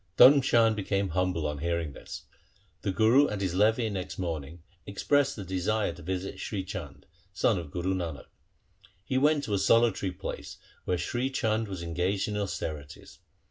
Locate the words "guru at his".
2.91-3.53